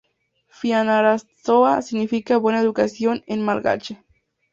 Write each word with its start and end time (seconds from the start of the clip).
Fianarantsoa 0.47 1.83
significa 1.83 2.37
"buena 2.39 2.59
educación" 2.59 3.23
en 3.27 3.45
malgache. 3.45 4.03